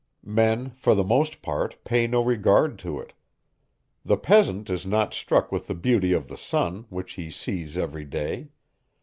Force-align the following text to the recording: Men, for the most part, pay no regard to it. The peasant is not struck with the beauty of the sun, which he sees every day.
Men, 0.25 0.71
for 0.71 0.95
the 0.95 1.03
most 1.03 1.43
part, 1.43 1.77
pay 1.83 2.07
no 2.07 2.23
regard 2.23 2.79
to 2.79 2.99
it. 2.99 3.13
The 4.03 4.17
peasant 4.17 4.67
is 4.67 4.83
not 4.83 5.13
struck 5.13 5.51
with 5.51 5.67
the 5.67 5.75
beauty 5.75 6.11
of 6.11 6.27
the 6.27 6.39
sun, 6.39 6.87
which 6.89 7.13
he 7.13 7.29
sees 7.29 7.77
every 7.77 8.05
day. 8.05 8.49